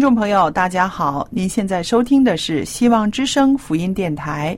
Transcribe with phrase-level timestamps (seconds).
[0.00, 1.28] 听众朋友，大家好！
[1.30, 4.56] 您现在收听的是希望之声福音电台，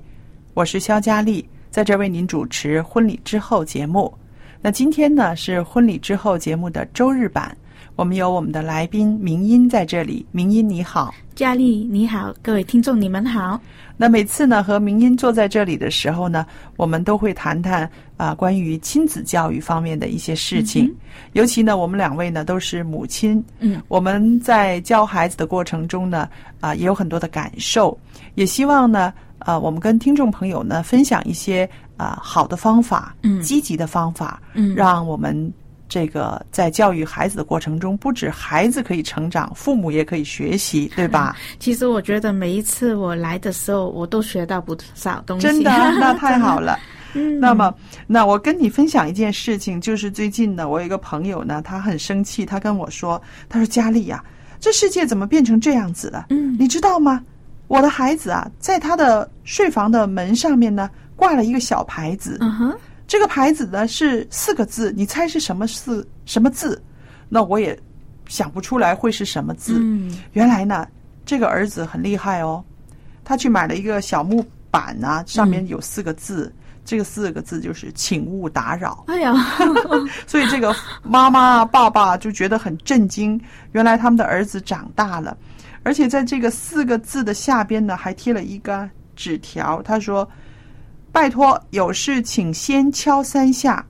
[0.54, 4.14] 我是肖佳丽，在这为您主持婚礼之后节目。
[4.60, 7.56] 那今天呢是婚礼之后节目的周日版，
[7.94, 10.24] 我们有我们的来宾明音在这里。
[10.32, 13.60] 明音你好，佳丽你好，各位听众你们好。
[13.98, 20.92] 那每次呢和明音坐在这里的时候呢，我们都会谈谈啊关于亲子教育方面的一些事情。
[21.34, 26.26] 尤其呢，我们两位呢都是母亲，嗯，我们在教孩子的过程中呢，
[26.60, 27.96] 啊也有很多的感受，
[28.36, 35.52] 也希望呢，呃，我们跟听众朋友呢分享一些啊好的方法，嗯，积极的方法，嗯，让我们。
[35.92, 41.36] 这个在教育孩子的过程中，不止孩子可以成长，父母也可以学习，对吧？
[41.60, 45.46] 其实我觉得每一次我来的时候，我都学到不少东西。
[45.46, 45.70] 真的，
[46.00, 46.78] 那太好了。
[47.12, 47.74] 嗯，那么，
[48.06, 53.20] 那我跟你分享一件事情，就是最近呢，我有一个朋友呢，他很生气，他跟我说
[53.50, 54.24] ：“他说佳丽呀，
[54.58, 56.24] 这世界怎么变成这样子了？
[56.30, 57.22] 嗯，你知道吗？
[57.68, 62.38] 我的孩子啊，在他的睡房的门上面呢，挂了一个小牌子。
[62.40, 62.74] 嗯哼。”
[63.12, 66.08] 这个牌子呢是四个字，你猜是什么字？
[66.24, 66.82] 什么字？
[67.28, 67.78] 那我也
[68.26, 69.74] 想不出来会是什么字。
[69.78, 70.88] 嗯，原来呢，
[71.26, 72.64] 这个儿子很厉害哦，
[73.22, 76.50] 他去买了一个小木板啊，上面有四个字，
[76.86, 79.04] 这个四个字就是“请勿打扰”。
[79.08, 79.34] 哎呀，
[80.26, 83.38] 所以这个妈妈爸爸就觉得很震惊，
[83.72, 85.36] 原来他们的儿子长大了，
[85.82, 90.26] 而且在这个四个字的下边呢，还贴了一个纸条，他说。
[91.12, 93.84] 拜托，有事请先敲三下，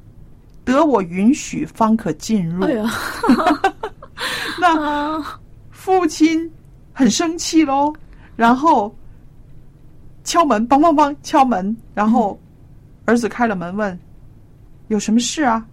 [0.65, 2.67] 得我允许方可进入。
[4.61, 5.25] 那
[5.71, 6.51] 父亲
[6.93, 7.95] 很生气喽，
[8.35, 8.93] 然后
[10.25, 12.39] 敲门，梆梆梆敲门，然后
[13.05, 13.99] 儿子开了门问
[14.89, 15.65] ：“有什么事啊？”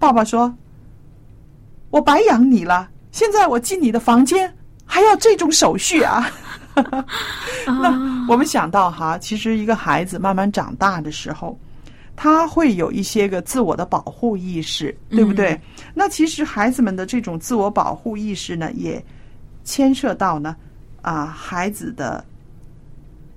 [0.00, 0.52] 爸爸说
[1.90, 4.52] ：“我白养你了，现在我进你的房间
[4.86, 6.30] 还要这种手续啊？”
[7.66, 11.58] 那我们想到哈，其实一个孩子慢慢长大的时候，
[12.16, 15.60] 他会有一些个自我的保护意识，对不对？
[15.94, 19.04] 那其实孩子们的这种自我保护意识呢，也
[19.64, 20.56] 牵涉到呢
[21.02, 22.24] 啊孩子的。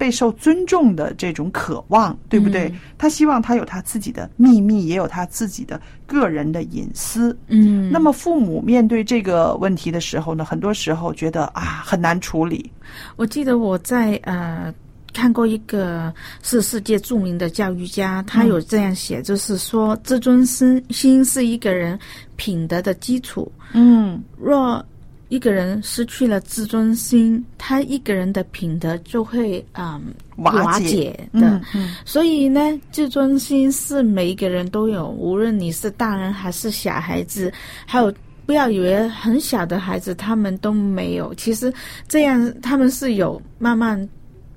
[0.01, 2.73] 备受尊重的这种渴望，对不对？
[2.97, 7.37] 他希望他有他自己的秘密，也有他自己的个人的隐私。
[7.49, 12.71] 嗯，那么父母面对这个问题的时候呢，很多时候觉得啊很难处理。
[13.15, 14.73] 我记得我在呃
[15.13, 21.99] 看过一个是世界著名的教育家，他有这样写，就是说自尊心心是一个人
[22.37, 23.51] 品德的基础。
[23.73, 24.83] 嗯，若
[25.31, 31.61] 一个人失去了自尊心，他一个人的品德就会嗯瓦解的。
[32.03, 32.59] 所以呢，
[32.91, 37.49] 自尊心是每一个人都有，无论你是大人还是小孩子，
[37.85, 38.13] 还有
[38.45, 41.73] 不要以为很小的孩子他们都没有，其实
[42.09, 44.09] 这样他们是有慢慢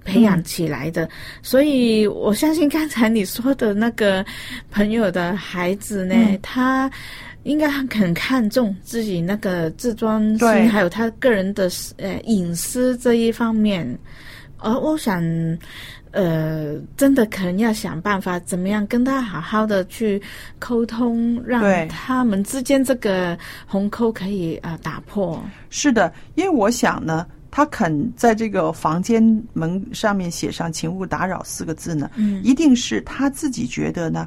[0.05, 1.09] 培养起来的。
[1.41, 4.27] 所以我相信刚才你说的那个
[4.73, 6.91] 朋友的孩子呢，他。
[7.45, 13.99] 应该很看重自己那个自尊心，还有他个人的呃隐私这一方面。
[14.59, 15.23] 而我想，
[16.13, 20.21] 呃，真的可能要想办法，怎么样跟他好好的去
[20.59, 23.37] 沟通，让他们之间这个
[23.67, 25.39] 鸿沟可以啊打破。
[25.69, 34.27] 是的，因为我想呢，他肯在这个房间门上面写上“请勿打扰”四个字呢，嗯，一定是他自己觉得呢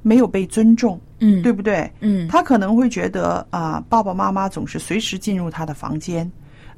[0.00, 1.90] 没有被尊重，嗯，对不对？
[2.00, 6.30] 嗯，他可能会觉得啊，爸爸妈妈总是随时进入他的房间。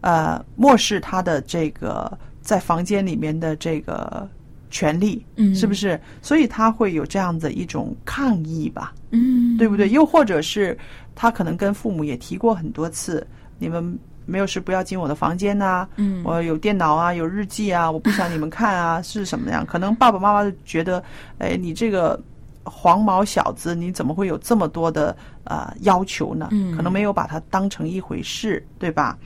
[0.03, 2.11] 呃，漠视他的这个
[2.41, 4.27] 在房间里面的这个
[4.71, 6.01] 权利，嗯，是不是？
[6.23, 9.91] 所以他会有这样的一种抗议吧，嗯，对不对？
[9.91, 10.75] 又或者是
[11.15, 13.27] 他可能跟父母也提过很多次，
[13.59, 19.67] 你们没有事不要进我的房间呐，嗯，我有电脑啊，有日记啊，我不想你们看啊，是什么样？
[19.67, 21.05] 可能爸爸妈妈就觉得，
[21.37, 22.19] 哎，你这个
[22.65, 26.49] 黄毛小子，你怎么会有这么多的呃要求呢？
[26.53, 29.19] 嗯，可能没有把它当成一回事，对吧？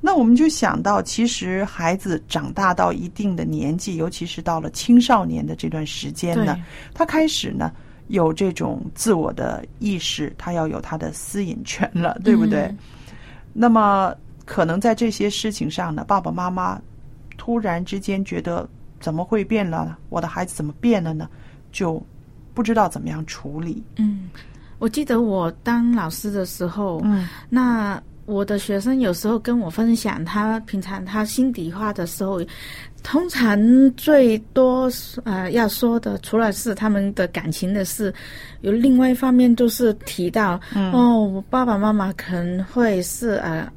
[0.00, 6.56] 那我们就想到，其实孩子长大到一定的年纪，尤其是到了青少年的这段时间呢，
[6.94, 7.72] 他开始呢
[8.08, 12.72] 有这种自我的意识，他要有他的私隐权了，对不对？
[13.52, 16.80] 那么可能在这些事情上呢，爸爸妈妈
[17.38, 18.68] 突然之间觉得
[19.00, 19.98] 怎么会变了？
[20.10, 21.28] 我的孩子怎么变了呢？
[21.72, 22.00] 就
[22.56, 23.80] 不知道怎么样处理。
[23.96, 24.28] 嗯，
[24.80, 28.02] 我记得我当老师的时候，嗯，那。
[28.26, 32.40] 我的学生有时候跟我分享，他平常他心底话的时候，
[33.04, 33.56] 通常
[33.92, 34.90] 最多
[35.22, 38.12] 呃要说的，除了是他们的感情的事，
[38.62, 40.60] 有另外一方面就是提到，
[40.92, 43.70] 哦，我爸爸妈妈可能会是呃。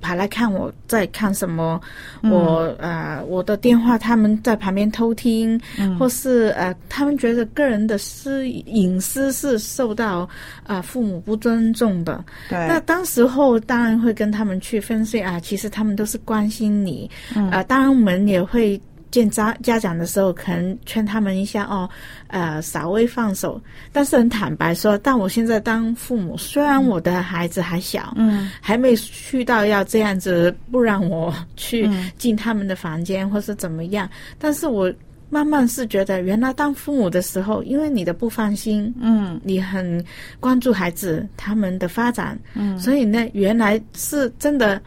[0.00, 1.80] 跑来看我在看什么，
[2.22, 5.60] 我呃我的电话他们在旁边偷听，
[5.98, 10.28] 或是呃他们觉得个人的私隐私是受到
[10.66, 12.24] 啊父母不尊重的。
[12.48, 17.10] 对，那当时候当然会跟他们去分析啊，其实他们都是关心你，
[17.50, 18.80] 啊，当然我们也会。
[19.10, 21.88] 见家家长的时候，可能劝他们一下哦，
[22.28, 23.60] 呃，稍微放手。
[23.92, 34.08] 但是很坦白说，但我现在当父母，虽然我的孩子还小，嗯，还没去到要这样子不让我去进他们的房间或是怎么样，
[34.38, 34.92] 但是我
[35.28, 40.04] 慢慢是觉得，原来当父母的时候，因为你的不放心，嗯，你很
[40.40, 44.80] 关注孩子他们的发展，嗯，所以呢，原来是真的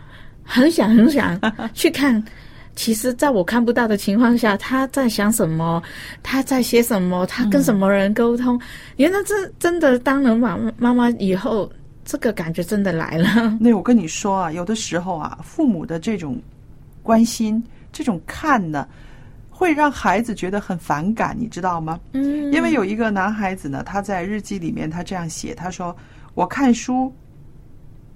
[0.44, 1.40] 很想很想
[1.74, 2.24] 去看。
[2.76, 5.82] 其实，在我看不到的情况下，他在想什么？
[6.24, 7.24] 他在写什么？
[7.28, 8.60] 他跟什么人沟通？
[8.98, 11.72] 原来这真的当了妈妈妈以后，
[12.04, 13.56] 这个感觉真的来了。
[13.60, 16.42] 那我跟你说啊，有的时候啊，父母的这种
[17.04, 18.88] 关心、这种看呢，
[19.52, 22.00] 会让孩子觉得很反感，你知道吗？
[22.14, 22.52] 嗯。
[22.52, 25.96] 因为有一个男孩子呢，他在日记里面他这样写，他说
[26.34, 27.14] ：“我看书、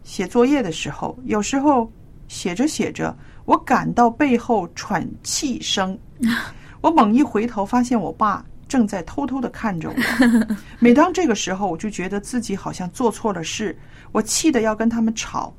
[0.03, 1.87] 写作业的时候，有时候
[2.27, 3.15] 写着写着。”
[3.47, 5.97] 我感到背后喘气声，
[6.81, 9.95] 我猛一回头，发现我爸正在偷偷的看着我。
[10.79, 13.73] 每当这个时候，我就觉得自己好像做错了事，
[14.11, 15.53] 我气得要跟他们吵，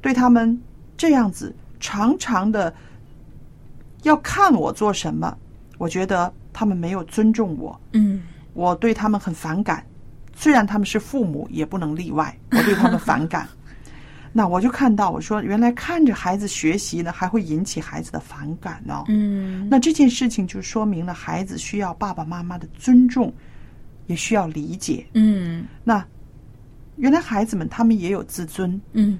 [0.00, 0.56] 对他们
[0.96, 2.72] 这样子长长的
[4.04, 5.36] 要看我做什么，
[5.76, 7.80] 我觉得他们没有尊重我。
[7.94, 8.22] 嗯，
[8.52, 9.84] 我对他们很反感，
[10.36, 13.48] 虽然他们是父母，也不能例外，我对他们反感。
[14.36, 19.04] 那我就看到，我说原来看着孩子学习呢，还会引起孩子的反感哦。
[19.06, 23.32] 嗯，那这件事情就说明了孩子需要爸爸妈妈的尊重，
[24.08, 25.06] 也需要理解。
[25.12, 26.04] 嗯，那
[26.96, 28.80] 原来孩子们他们也有自尊。
[28.92, 29.16] 嗯，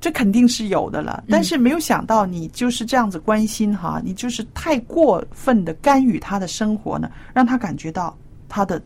[0.00, 1.22] 这肯定是有的了。
[1.28, 8.82] 但是没有想到你就是这样子关心哈，你就是太过分的干预他的生活呢，让他感觉到他的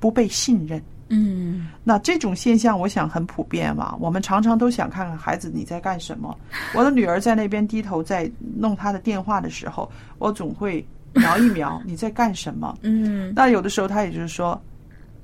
[0.00, 0.82] 不被信任。
[1.14, 3.96] 嗯，那这种现象我想很普遍嘛。
[4.00, 6.36] 我们常常都想看看孩子你在干什么。
[6.74, 12.76] 我的女儿在那边低头在弄她的电话的时候，我总会瞄一瞄 你在干什么。
[12.82, 14.60] 嗯，那有的时候她也就是说，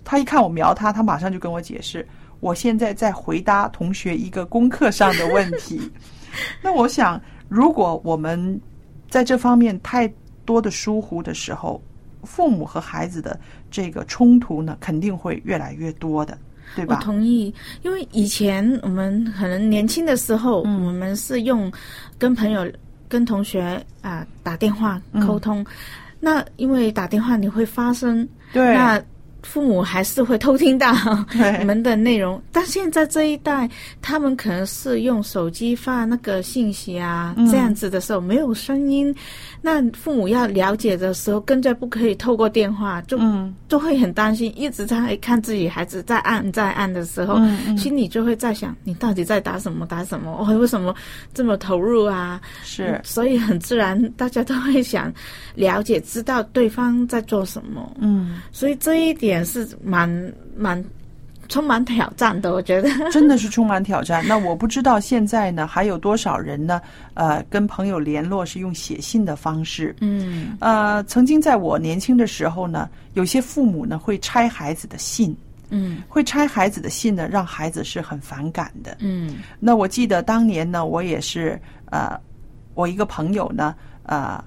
[0.04, 2.06] 她一看我瞄她，她马上就跟我解释，
[2.40, 5.90] 我现在在回答同学一个功课上的问题。
[6.62, 8.60] 那我想，如果我们
[9.08, 10.06] 在这方面太
[10.44, 11.82] 多的疏忽的时候，
[12.22, 13.38] 父母和孩子的
[13.70, 16.36] 这个冲突呢，肯定会越来越多的，
[16.76, 16.98] 对吧？
[16.98, 21.70] 我同意，因为以前我们可能年轻的时候，我们是用
[22.18, 22.70] 跟朋友、
[23.08, 25.64] 跟同学啊打电话沟通。
[26.20, 29.02] 那因为打电话你会发声，对，那
[29.42, 30.94] 父母还是会偷听到
[31.58, 33.68] 你们的内容，但现在这一代，
[34.02, 37.50] 他们可能是用手机发那个信息啊，嗯。
[37.50, 39.14] 这样子的时候没有声音，
[39.60, 43.54] 那父母要了解的时候，更加不可以透过电话，就、嗯。
[43.68, 47.38] 就会很担心，一直在看自己孩子在按在按的时候，
[47.76, 50.36] 心里就会在想，你到底在打什么打什么？
[50.40, 50.92] 我、 为什么
[51.32, 52.40] 这么投入啊？
[52.64, 53.00] 是。
[53.04, 55.12] 所以很自然，大家都会想
[55.54, 57.96] 了解，知道对方在做什么。
[58.00, 60.08] 嗯，所以这一点是蛮
[60.56, 60.82] 蛮
[61.48, 62.88] 充满挑战的，我觉得。
[63.10, 64.24] 真的是充满挑战。
[64.26, 66.80] 那我不知道现在呢还有多少人呢？
[67.14, 69.94] 呃，跟朋友联络是用写信的方式。
[70.00, 75.36] 嗯呃，曾经在我年轻的时候呢，有些父母呢会拆孩子的信，
[75.70, 78.96] 嗯会拆孩子的信呢，让孩子是很反感的。
[79.00, 81.60] 嗯那我记得当年呢，我也是
[81.90, 82.16] 呃，
[82.74, 84.42] 我一个朋友呢，呃，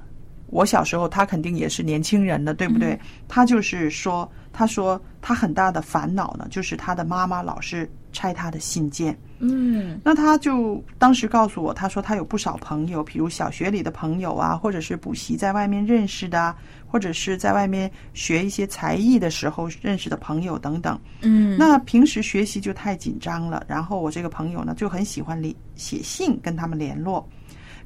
[0.54, 2.98] 我小时候他肯定也是年轻人的，对不对？
[3.28, 9.18] 他就是说，他说他很大的烦恼呢，就是他的妈妈老是拆他的信件。
[9.46, 16.56] 嗯那他就当时告诉我，他说他有不少朋友，比如小学里的朋友啊，或者是补习在外面认识的啊，
[16.88, 20.98] 或者是在外面学一些才艺的时候认识的朋友等等。
[21.24, 27.28] 嗯，那平时学习就太紧张了，然后我这个朋友呢就很喜欢联写信跟他们联络，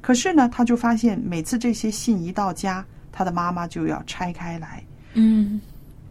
[0.00, 4.82] 可是呢，他就发现每次这些信一到家，他的妈妈就要拆开来，
[5.14, 5.60] 嗯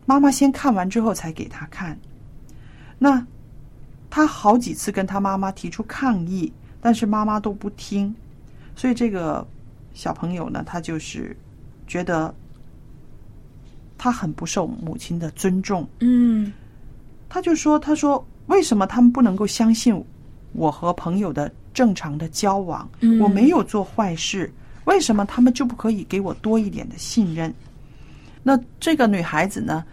[0.06, 1.98] 妈妈先看完之后才给他看。
[2.98, 3.26] 那
[4.10, 8.14] 他好几次跟他妈妈提出抗议，但是妈妈都不听，
[8.76, 9.46] 所以这个
[9.94, 11.36] 小朋友呢，他就是
[11.88, 12.34] 觉得
[13.98, 15.88] 他很不受母亲的尊重。
[16.00, 16.52] 嗯
[17.30, 20.02] 他就说：“他说为什么他们不能够相信
[20.54, 22.90] 我和朋友的正常的交往？
[23.02, 24.52] 嗯我没有做坏事，
[24.86, 27.54] 为什么他们就不可以给我多一点的信任？”
[28.42, 29.86] 那这个女孩子呢，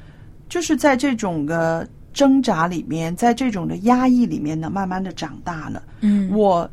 [0.49, 5.83] 就是在这种的挣扎里面，在这种的压抑里面呢，慢慢的长大了。
[6.01, 6.67] 嗯，我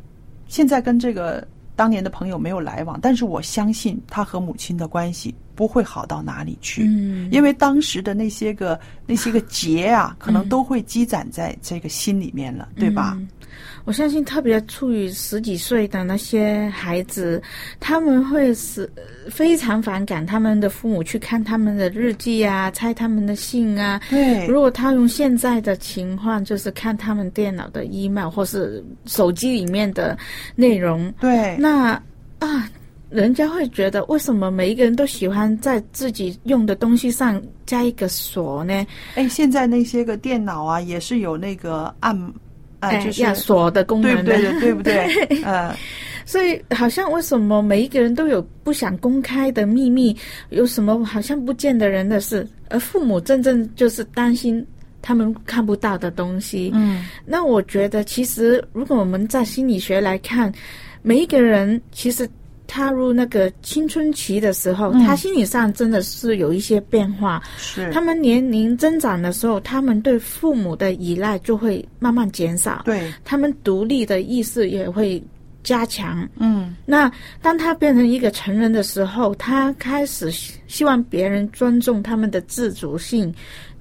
[0.48, 6.84] 现在跟这个当年的朋友没有来往，但是我相信他和母亲的关系不会好到哪里去。
[6.86, 13.18] 嗯因为当时的那些个那些个结啊，可能都会积攒在这个心里面了，对吧？
[13.52, 17.42] 嗯我相信，特别处于十几岁的那些孩子，
[17.80, 24.00] 他们会是呃非常反感他们的父母去看他们的日记啊，拆他们的信啊。
[24.08, 30.16] 对如果他用现在的情况，就是看他们电脑的 email 或是手机里面的
[30.54, 32.00] 内容，对，那
[32.38, 32.70] 啊，
[33.10, 38.86] 人家会觉得为什么每一个人都喜欢在自己用的东西上加一个锁呢？
[39.16, 42.16] 哎，现在那些个电脑啊，也是有那个按，
[42.82, 44.94] 哎，就是要锁的功能的，对不对？
[45.14, 45.42] 对不对？
[45.44, 45.74] 呃，
[46.24, 50.16] 所以好像为什么每一个人都有不想公开的秘密，
[50.50, 54.64] 有什么好像不见得人的事，而父母真正就是担心
[55.00, 56.70] 他们看不到的东西。
[56.74, 60.52] 嗯，那我觉得其实如果我们在心理学来看，
[61.02, 62.28] 每一个人其实。
[62.72, 67.42] 踏入那个青春期的时候，嗯他心理上真的是有一些变化。
[67.58, 75.22] 是他们年龄增长的时候，他们对父母的依赖就会慢慢减少，对，他们独立的意识也会
[75.62, 76.26] 加强。
[76.38, 77.12] 嗯那
[77.42, 83.30] 当他变成一个成人的时候，他开始希希望别人尊重他们的自主性、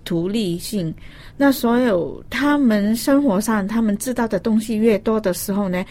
[0.04, 0.94] 独立性。
[1.38, 5.86] 那所有他们生活上他们知道的东西越多的时候呢，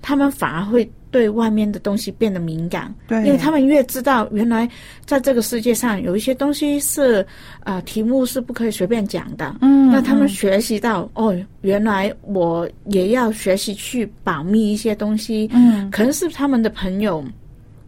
[0.00, 2.94] 他们反而会对外面的东西变得敏感。
[3.08, 4.68] 对，因为他们越知道，原来
[5.06, 7.26] 在这个世界上有一些东西是
[7.64, 9.56] 呃题目是不可以随便讲的。
[9.62, 15.48] 嗯，那他们嗯学习到哦，原来我也要学习去保密一些东西。
[15.54, 17.24] 嗯可能是他们的朋友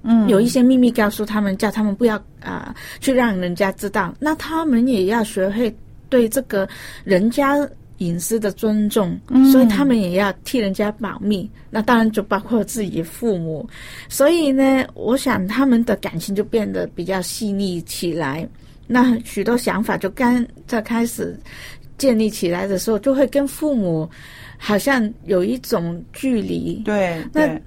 [0.05, 4.15] 嗯有一些秘密告诉他们，叫他们不要啊、去让人家知道。
[4.19, 5.77] 那他们也要学会
[6.09, 6.67] 对这个
[7.05, 7.59] 人家
[7.99, 11.49] 隐私的尊重，嗯所以他们也要替人家保密。
[11.71, 13.69] 那当然就包括自己父母。
[14.09, 18.49] 所以呢，我想他们的感情就变得比较细腻起来。
[18.87, 21.39] 那许多想法就刚在开始
[21.99, 24.09] 建立起来的时候，就会跟父母
[24.57, 26.83] 好像有一种距离。
[26.85, 27.63] 对那对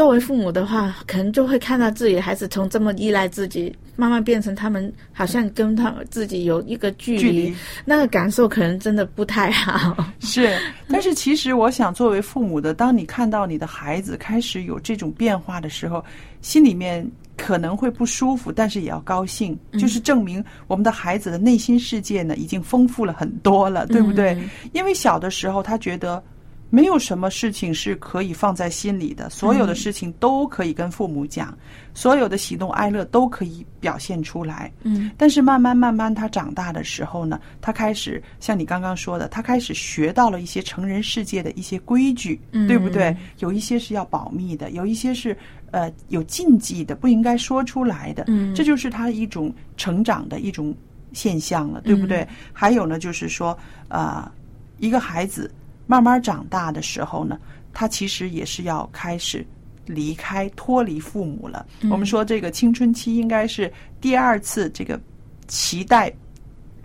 [0.00, 7.54] 作为父母的话，可能就会看到自己的孩子从这么依赖自己，慢慢变成他们好像跟他们自己有一个距离，距离
[7.84, 9.94] 那个感受可能真的不太好。
[10.20, 16.02] 是，但是其实我想，作为父母的，当你看到你的孩子开始有这种变化的时候，
[16.40, 24.34] 心里面可能会不舒服，但是也要高兴，就是证明我们的孩子的内心世界呢已经丰富了很多了，对不对？
[24.72, 26.24] 因为小的时候他觉得
[26.70, 31.52] 没有什么事情是可以放在心里的，所有的事情都可以跟父母讲，
[31.94, 34.72] 所有的喜怒哀乐都可以表现出来。
[34.84, 43.16] 嗯，但是慢慢慢慢，他长大的时候呢，他开始像你刚刚说的，他开始学到了一些成人世界的一些规矩，对不对？
[43.40, 45.36] 有一些是要保密的，有一些是
[45.72, 48.26] 呃有禁忌的，不应该说出来的。
[48.28, 50.72] 嗯，这就是他一种成长的一种
[51.12, 52.24] 现象了，对不对？
[52.52, 53.58] 还有呢，就是说
[53.88, 54.32] 啊，
[54.78, 55.50] 一个孩子。
[55.90, 57.36] 慢慢长大的时候呢，
[57.72, 59.44] 他其实也是要开始
[59.86, 61.66] 离开、脱离父母了。
[61.90, 63.68] 我们说这个青春期应该是
[64.00, 65.00] 第二次这个
[65.48, 66.12] 脐带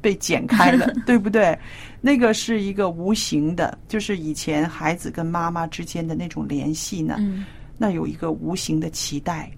[0.01, 1.55] 被剪开了， 对不对？
[2.01, 7.19] 那个是一个无形的，就是以前孩子跟妈妈之间的那种联系呢，
[7.77, 9.51] 那有一个无形的脐带。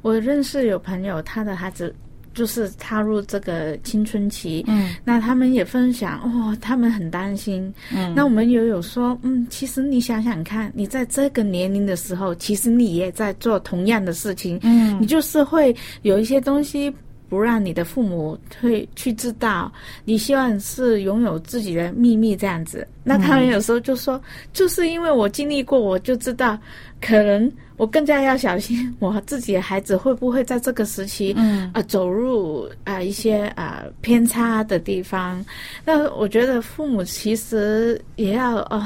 [0.00, 1.92] 我认识有朋友，他的孩子。
[2.36, 16.94] 就是踏入这个青春期，嗯，那他们也分享，哦，他们很担心，嗯，那我们也有说，嗯，其实你想想看，你在这个年龄的时候，其实你也在做同样的事情，嗯，你就是会有一些东西
[17.28, 19.72] 不让你的父母会去知道，
[20.04, 22.86] 你希望是拥有自己的秘密这样子。
[23.04, 24.20] 那他们有时候就说，
[24.52, 26.58] 就是因为我经历过，我就知道，
[27.00, 27.52] 可能。
[27.78, 35.44] 我更加要小心我自己的孩子会不会在这个时期，嗯啊，走入啊一些啊偏差的地方。
[35.84, 38.82] 那我觉得父母其实也要哦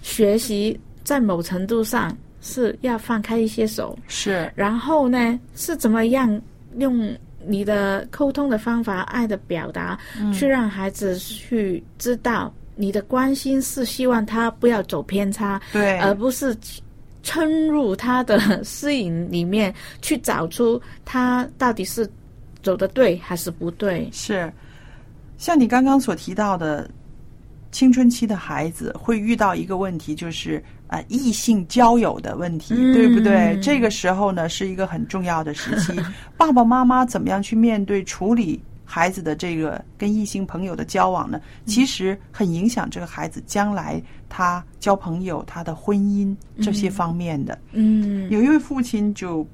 [0.00, 4.50] 学习，在某程度上是要放开一些手，是。
[4.54, 6.40] 然后呢，是怎么样
[6.78, 7.14] 用
[7.46, 9.98] 你的沟通的方法、爱的表达，
[10.32, 16.56] 去让孩子去知道你的关心是希望他不要走偏差，对，而不是。
[17.22, 22.08] 撑入他的私隐里面，去找出他到底是
[22.62, 24.08] 走的对还是不对。
[24.10, 24.50] 是，
[25.36, 26.90] 像你刚刚所提到的，
[27.72, 33.58] 青春期的孩子会遇到一个问题，就是啊，异性交友的问题，对不对？
[33.62, 35.92] 这个时候呢，是一个很重要的时期。
[36.36, 38.60] 爸爸妈妈怎么样去面对处理？
[38.92, 47.56] 孩子的这个跟异性朋友的交往呢，其实很影响这个孩子将来他交朋友、他的婚姻这些方面的。
[47.70, 49.46] 嗯，有一位父亲就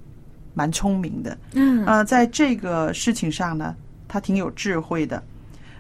[0.54, 3.76] 蛮聪明的，嗯，呃，在这个事情上呢，
[4.08, 5.22] 他挺有智慧的。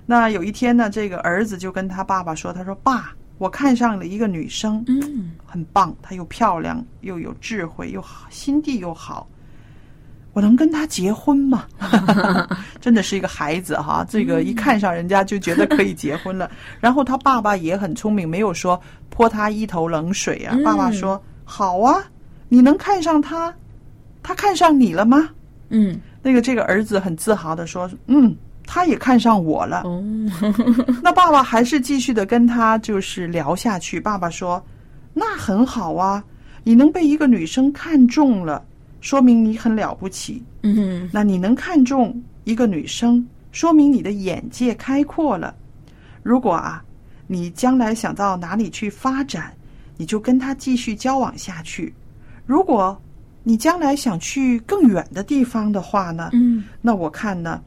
[0.06, 9.28] 那有一天呢，这个儿子就跟他爸爸说：“他说爸，我看上了一个女生，嗯，很棒，她又漂亮，又有智慧，又好，心地又好。”
[10.32, 11.64] 我能跟他结婚吗？
[12.78, 16.50] 真的是一个孩子哈，这个一看上人家就觉得可以结婚了。
[16.78, 20.54] 然后他爸爸也很聪明，没有说泼他一头冷水啊。
[20.62, 22.04] 爸爸说：“好啊，
[22.50, 23.52] 你能看上他，
[24.22, 25.26] 他看上你了吗？”
[25.70, 30.02] 嗯，那个这个儿子很自豪的说：“嗯，他也看上我了。”哦，
[31.02, 34.00] 那爸爸还是继续的跟他就是聊下去。
[34.00, 34.62] 爸爸说
[35.14, 36.22] ：“那很好啊，
[36.64, 38.64] 你能被一个女生看中了。”
[39.02, 45.54] 说明你很了不起，嗯，那你能看中一个女生，说明你的眼界开阔了。
[46.24, 46.82] 如果啊，
[47.28, 49.52] 你将来想到哪里去发展，
[49.96, 51.94] 你就跟他继续交往下去。
[52.46, 53.00] 如果
[53.44, 57.62] 你将来想去更远的地方的话呢，嗯，那我看呢，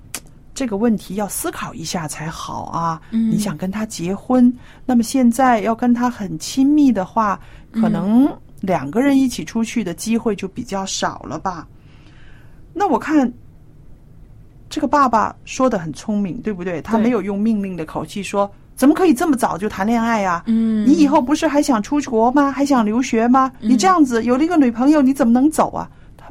[0.59, 3.01] 这个问题要思考一下才好啊。
[3.11, 4.53] 嗯，你想跟他结婚，
[4.85, 7.39] 那么现在要跟他很亲密的话，
[7.71, 8.27] 可能。
[8.61, 11.65] 两个人一起出去的机会就比较少了吧？
[12.73, 13.31] 那我看
[14.69, 16.81] 这个爸爸说的很聪明，对不对？
[16.81, 20.43] 他没有用命令的口气说：“怎么可以这么早就谈恋爱呀？
[20.47, 22.51] 嗯，你以后不是还想出国吗？
[22.51, 23.49] 还想留学吗？
[23.61, 25.89] 你这样子有了一个女朋友，你怎么能走啊？”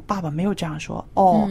[0.09, 1.05] 他爸爸没有这样说。
[1.13, 1.47] 哦，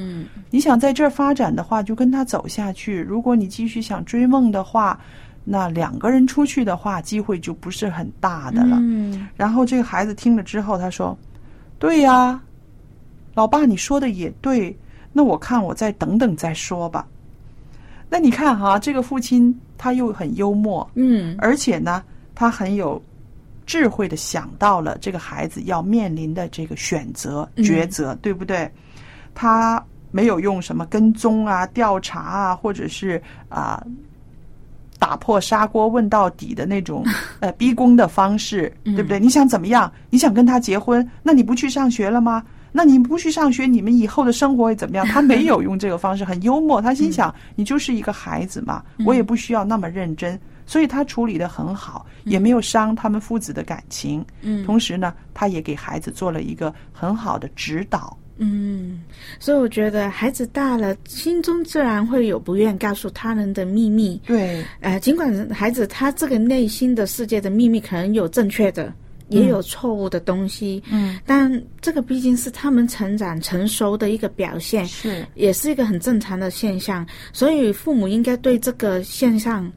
[0.51, 3.01] 你想在这儿发展的话，就跟他走下去。
[3.01, 4.99] 如果你继续想追梦的话。
[5.51, 8.77] 那两个人出去的话，机会就不是很大的了。
[8.83, 11.17] 嗯，然后这个孩子听了之后，他说
[11.81, 12.39] ：“对呀，
[13.33, 14.77] 老爸你说的也对。
[15.11, 17.07] 那我看我再等等再说吧。”
[18.11, 23.03] 那你看哈，这个父亲他又很幽默，嗯，而且呢，他很有
[23.69, 28.69] 智慧的想到了这个孩子要面临的这个选择抉择，对不对？
[29.35, 33.81] 他没有用什么跟踪啊、调查啊，或者是啊。
[35.01, 37.05] 打破砂锅问到底的那种
[37.39, 39.21] 呃逼宫的方式，对不对？
[39.21, 39.91] 你想怎么样？
[40.11, 41.09] 你想跟他结婚？
[41.23, 42.43] 那你不去上学了吗？
[42.73, 45.07] 那你不去上学，你们以后的生活会怎么样？
[45.15, 46.83] 他没有用这个方式，很幽默。
[46.83, 50.37] 他心想，你就是一个孩子嘛，我也不需要那么认真，
[50.69, 54.25] 所以他处理的很好，也没有伤他们父子的感情。
[54.43, 58.17] 嗯，同时呢，他也给孩子做了一个很好的指导。
[58.37, 59.03] 嗯，
[59.41, 64.21] 所以我觉得孩子大了，心中自然会有不愿告诉他人的秘密。
[64.27, 68.93] 对，呃，尽管孩子他这个内心的世界的秘密可能有正确的，
[69.29, 71.51] 也有错误的东西，嗯，但
[71.81, 79.69] 这个毕竟是他们成长成熟的一个表现，是也是一个很正常的现象，所以父母应该对这个现象。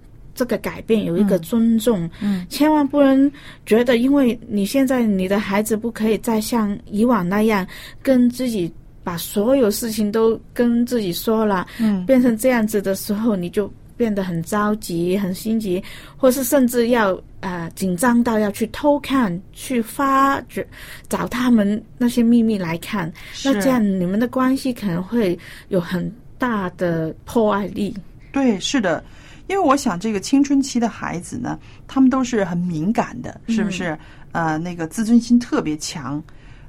[0.42, 3.32] 这个改变有一个尊重，嗯，千万不能
[3.64, 7.68] 觉得，因为你现在你的孩子不可以再像以往那样
[8.02, 8.74] 跟自己
[9.04, 15.84] 把所有事情都跟自己说了，嗯，变成这样子的时候，你就变得很着急、很心急，
[16.18, 20.68] 或是甚至要啊紧张到要去偷看、去发掘、
[21.08, 23.14] 找他们那些秘密来看，
[23.46, 27.96] 那这样你们的关系可能会有很大的破坏力。
[28.32, 29.04] 对，是的。
[29.52, 34.00] 因为我想，这个青春期的孩子呢，他们都是很敏感的，是不是？
[34.32, 36.24] 呃，那个自尊心特别强，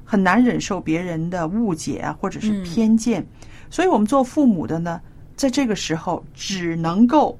[0.04, 3.24] 很难忍受别人的误解啊，或者是偏见。
[3.70, 5.00] 所以，我们做父母的呢，
[5.36, 7.38] 在这个时候只能够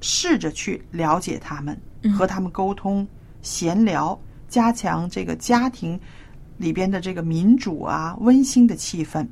[0.00, 1.76] 试着去了解他们，
[2.16, 3.04] 和他们沟通、
[3.42, 4.16] 闲聊，
[4.48, 5.98] 加强这个家庭
[6.56, 9.26] 里边的这个民主啊、温馨的气氛。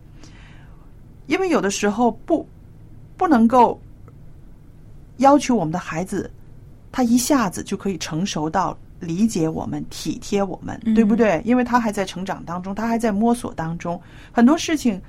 [1.29, 2.45] 因为有的时候不
[3.17, 3.81] 不能够。
[5.21, 6.31] 要求我们的孩子，
[6.93, 11.41] 他一下子就可以成熟到理解我们、体贴我们，对不对？
[11.45, 14.01] 因为他还在成长当中，他还在摸索当中，
[14.33, 15.01] 很多事情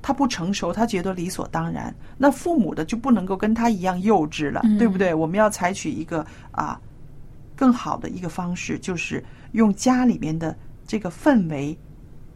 [0.00, 1.94] 他不成熟，他觉得理所当然。
[2.18, 5.14] 那父母的就不能够跟他一样幼稚了，对不对？
[5.14, 6.80] 我们要采取一个啊
[7.56, 11.76] 更好的一个方式，就是用家里面的这个氛围、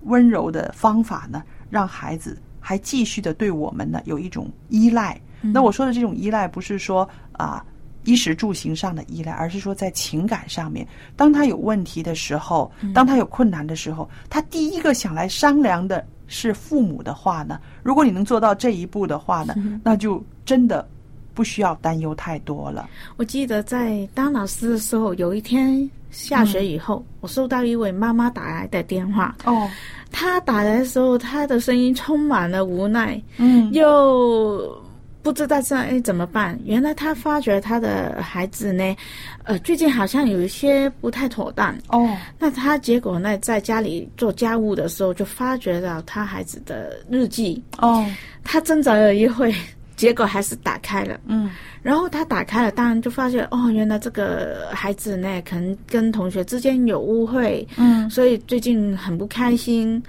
[0.02, 5.20] 温柔的方法呢，让孩子还继续的对我们呢有一种依赖。
[5.52, 7.64] 那我说的这种依赖，不是说啊
[8.04, 10.86] 衣食住行上的依赖，而是说在情感上面。
[11.16, 17.58] 当他有问题的时候，当他有困难的时候，他第一个想来商量的是父母的话呢。
[17.82, 20.86] 如果你能做到这一步的话呢，那就真的
[21.34, 22.88] 不需要担忧太多了。
[23.16, 29.34] 我记得在当老师的时候，有一天下学以后，我收到一位妈妈打来的电话。
[29.44, 29.68] 哦，
[30.12, 34.85] 她打来的时候，她的声音充满了无奈，嗯，又。
[35.26, 36.56] 不知道这哎怎么办？
[36.64, 38.96] 原来他发觉他的孩子呢，
[39.42, 42.08] 呃，最近好像有一些不太妥当哦。
[42.38, 48.06] 那他结果呢，在家里做家务的时候，就发觉到他孩子的日记哦。
[48.44, 49.52] 他挣扎了一会，
[49.96, 51.18] 结果还是打开了。
[51.26, 51.50] 嗯。
[51.82, 57.66] 然后他打开了，当然就发现哦，原来这个孩子呢，可能跟同学之间有误会。
[57.76, 58.08] 嗯。
[58.08, 60.00] 所以最近很不开心。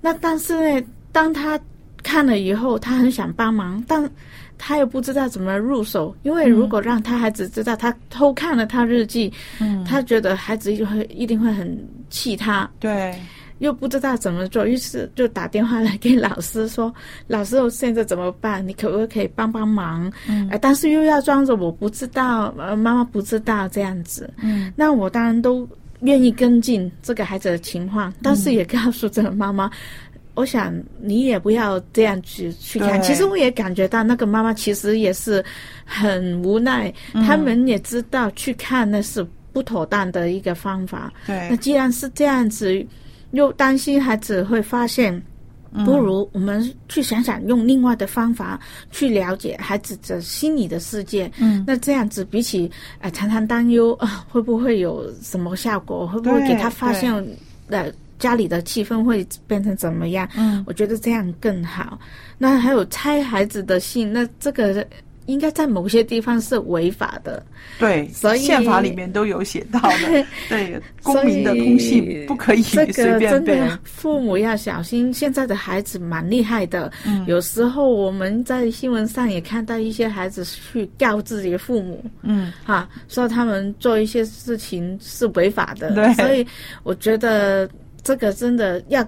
[0.00, 1.58] 那但是呢，当他
[2.04, 4.08] 看了以后，他很想帮忙，但。
[4.58, 13.14] 他又不知道怎么入手，因为如果让他孩子知道他偷看了他日记，嗯，他觉得孩子一定会一定会很气他，对，
[13.58, 16.92] 又不知道怎么做，于是就打电话来给老师说
[17.26, 18.66] ：“老师，我现在怎么办？
[18.66, 25.68] 你可不可以帮帮忙？”嗯，但是又要装着我不知道，呃，妈妈不知道这样子，嗯，那我当然都
[26.00, 29.70] 愿意跟进这个孩子的情况，但是也告诉这个妈妈。
[30.34, 33.00] 我想你也不要这样去去看。
[33.02, 35.44] 其实我也感觉到那个妈妈其实也是
[35.84, 36.92] 很无奈。
[37.12, 41.12] 他们也知道去看那是不妥当的一个方法。
[41.26, 41.48] 对。
[41.48, 42.84] 那既然是这样子，
[43.30, 45.22] 又担心孩子会发现，
[45.84, 48.58] 不如我们去想想用另外的方法
[48.90, 51.30] 去了解孩子的心理的世界。
[51.38, 51.62] 嗯。
[51.64, 52.68] 那这样子比起
[52.98, 56.06] 呃常常担忧啊会不会有什么效果？
[56.08, 57.12] 会不会给他发现
[57.68, 57.86] 呃？
[58.24, 60.26] 家里的气氛会变成怎么样？
[60.34, 61.98] 嗯，我觉得这样更好。
[62.38, 64.86] 那还有拆孩子的信，那这个
[65.26, 67.44] 应该在某些地方是违法的。
[67.78, 70.24] 对，所以宪法里面都有写到的。
[70.48, 72.86] 对，公民的通信不可以随
[73.18, 73.60] 便被。
[73.84, 76.90] 父母要小心，现在的孩子蛮厉害的。
[77.06, 82.02] 嗯，有时候我们在新闻上也看到一些孩子去告自己的父母。
[82.22, 85.94] 嗯，哈，说他们做一些事情是违法的。
[85.94, 86.46] 对，所以
[86.84, 87.68] 我觉得。
[88.04, 89.04] 这个真的要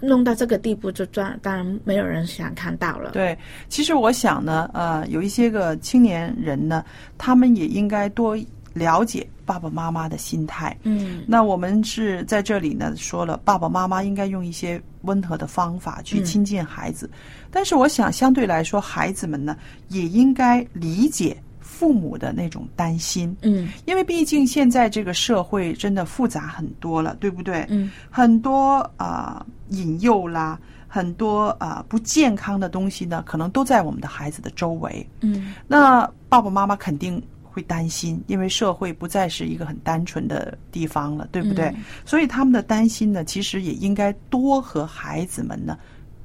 [0.00, 3.12] 弄到这个地步，就当当然没有人想看到了。
[3.12, 6.84] 对，其实我想呢，呃，有一些个青年人呢，
[7.16, 8.36] 他们也应该多
[8.74, 10.76] 了解爸爸妈妈的心态。
[10.82, 17.08] 嗯，那我们是在这里呢说了，爸爸妈妈应该用一些温和的方法去亲近孩子，
[17.50, 21.36] 但是我想相对来说，孩子们呢也应该理解。
[21.72, 27.66] 父母的那种担心，嗯，因为毕竟现在这个社会真的复杂很多了，对不对？
[27.70, 35.04] 嗯，很多啊引诱啦，很多啊不健康的东西呢，可能都在我们的孩子的周围。
[35.22, 41.74] 嗯，那爸爸妈妈肯定会担心，因为社会不再是一个很单纯的地方了，对不对？
[42.04, 45.76] 所以他们的担心呢，其实也应该多和孩子们呢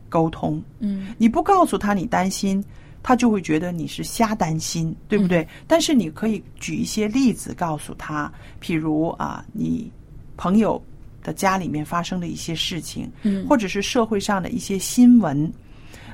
[0.09, 0.61] 沟通。
[0.79, 2.61] 嗯，你不告诉他你担心。
[3.07, 5.47] 他就会觉得你是瞎担心，对不对？
[5.65, 8.29] 但是你可以举一些例子告诉他，
[8.61, 9.89] 譬如啊，你
[10.35, 10.83] 朋友
[11.23, 13.47] 的家里面发生的一些事情，嗯。
[13.47, 15.49] 或者是社会上的一些新闻，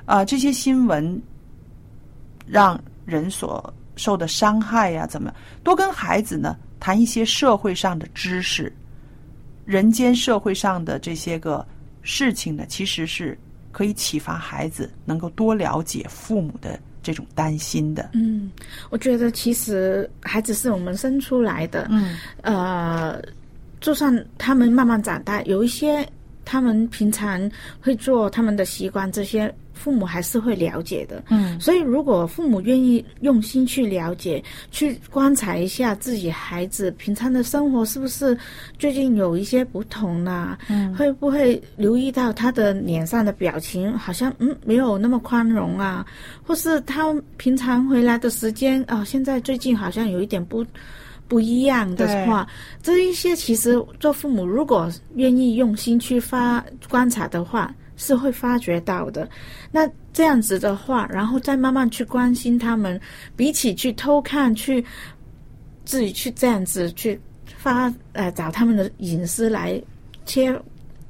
[0.05, 1.19] 啊、这些新闻
[2.45, 8.71] 让人所受的伤害呀、怎么多跟孩子呢谈一些社会上的知识，
[9.65, 11.65] 人间社会上的这些个
[12.03, 13.35] 事情呢，其实是
[13.73, 18.11] 可以启发孩子能够多了解父母的这种担心的。
[18.13, 18.49] 嗯，
[18.89, 23.21] 我觉得其实孩子是我们生出来的，嗯呃，
[23.81, 26.07] 就算他们慢慢长大，有一些
[26.45, 31.23] 他们平常会做他们的习惯，这些父母还是会了解的。
[31.29, 31.59] 嗯。
[31.59, 38.37] 所以，如果父母愿意用心去了解、去观察一下自己孩子平常的生活，是不是
[38.77, 40.93] 最近有一些不同呢、嗯。
[40.95, 46.05] 会不会留意到他的脸上的表情好像嗯没有那么宽容啊，
[46.45, 50.65] 或是他平常回来的时间啊、现在最近好像有一点不
[51.27, 52.47] 不一样的话，
[52.81, 59.29] 这一些其实做父母如果愿意用心去发观察的话，是会发觉到的。
[59.71, 62.99] 那这样子的话，然后再慢慢去关心他们，
[63.35, 64.83] 比起去偷看、去
[65.85, 67.19] 自己去这样子去
[67.57, 69.81] 发呃找他们的隐私来
[70.25, 70.53] 贴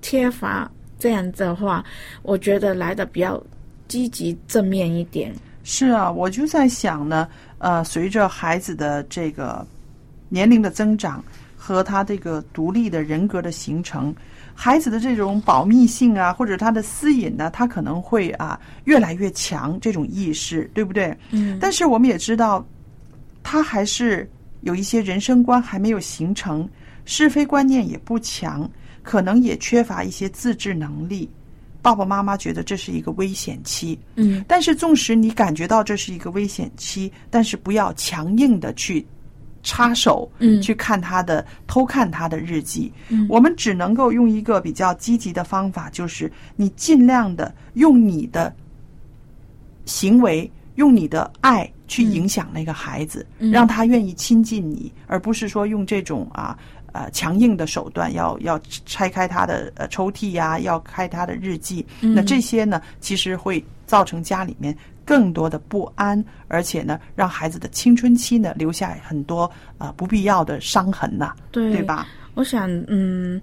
[0.01, 1.83] 贴罚，这样的话，
[2.21, 3.41] 我觉得来的比较
[3.87, 5.33] 积极正面一点。
[5.63, 7.27] 是啊，我就在想呢，
[7.59, 9.65] 呃，随着孩子的这个
[10.29, 11.23] 年龄的增长
[11.55, 14.13] 和他这个独立的人格的形成，
[14.55, 21.15] 孩子的这种保密性啊，或者他的私隐呢，他可能会啊越来越强这种意识，对不对？
[21.31, 22.65] 嗯但是我们也知道，
[23.41, 24.29] 他还是
[24.61, 26.67] 有一些人生观还没有形成，
[27.05, 28.69] 是非观念也不强，
[29.01, 31.29] 可能也缺乏一些自制能力。
[31.81, 39.05] 爸爸妈妈觉得这是一个危险期，嗯但是纵使你感觉到这是一个危险期，但是不要强硬的去
[39.63, 42.91] 插手，嗯去看他的偷看他的日记。
[43.09, 48.53] 嗯我们只能够用一个比较积极的方法，就是你尽量的用你的
[49.85, 56.57] 行为，用你的爱去影响那个孩子，嗯让他愿意亲近你，而不是说用这种啊。
[56.93, 69.43] 呃，强硬的手段要要拆开他的呃抽屉呀、要开他的日记，嗯那这些呢，其实会造成家里面更多的不安，而且呢，让孩子的青春期呢留下很多
[69.77, 72.07] 啊、呃不必要的伤痕呐、对对吧？
[72.35, 73.41] 我想，嗯，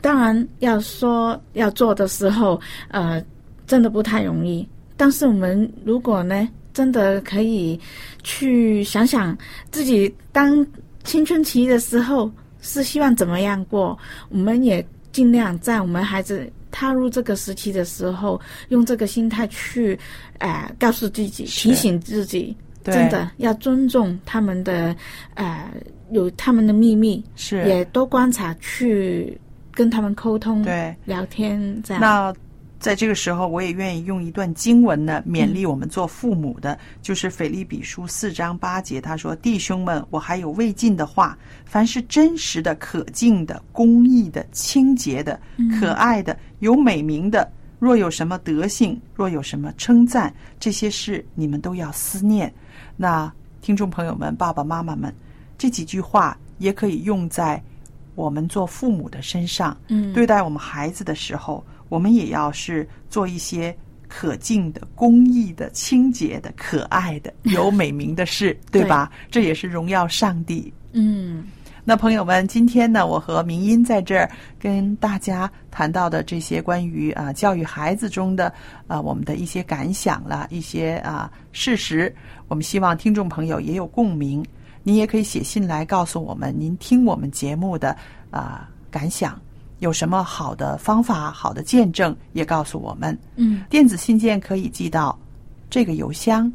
[0.00, 3.22] 当然要说要做的时候，呃，
[3.66, 4.66] 真的不太容易。
[4.96, 7.78] 但是我们如果呢，真的可以
[8.22, 9.36] 去想想
[9.70, 10.66] 自己当
[11.04, 19.98] 青春期的时候是希望怎么样过，我们也尽量在我们孩子踏入这个时期的时候，用这个心态去，
[20.38, 24.94] 呃，告诉自己，提醒自己，真的要尊重他们的，
[25.34, 25.70] 呃，
[26.10, 29.38] 有他们的秘密，是也多观察，去
[29.72, 30.94] 跟他们沟通、对。
[31.04, 32.00] 聊天，这样。
[32.00, 32.34] 那
[32.80, 45.40] 在这个时候，我也愿意用一段经文呢，勉励我们做父母的，就是腓立比书四章八节，他说：“弟兄们，我还有未尽的话，凡是真实的、可敬的、公义的、清洁的、
[45.80, 52.52] 可爱的、有美名的，若有什么德性，若有什么称赞，这些事你们都要思念。”
[52.96, 55.12] 那听众朋友们、爸爸妈妈们，
[55.58, 57.60] 这几句话也可以用在
[58.14, 59.76] 我们做父母的身上。
[59.88, 63.76] 嗯对待我们孩子的时候，我们也要是做一些
[64.08, 69.10] 可敬的、公益的、清洁的、可爱的、有美名的事，对吧？
[69.30, 70.72] 这也是荣耀上帝。
[70.92, 71.44] 嗯
[71.84, 78.52] 那朋友们，今天呢，我和明音在这儿跟大家谈到的这些关于啊教育孩子中的
[78.86, 82.14] 啊我们的一些感想啦，一些啊事实，
[82.46, 84.44] 我们希望听众朋友也有共鸣。
[84.82, 87.96] 您也可以写信来告诉我们您听我们节目的
[88.30, 89.40] 啊感想，
[89.78, 93.16] 有什么好的方法、好的见证，也告诉我们。
[93.36, 95.18] 嗯电子信件可以寄到
[95.70, 96.52] 这个邮箱：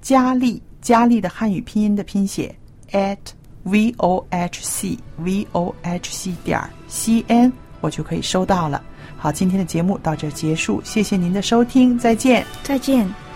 [0.00, 2.54] 佳丽，佳丽的汉语拼音的拼写
[2.92, 3.18] at
[3.62, 8.82] v o h c v o h c 点 c n，我就可以收到了。
[9.16, 12.44] 好，今天的节目到这结束，谢谢您的收听，再见。
[12.62, 13.29] 再见。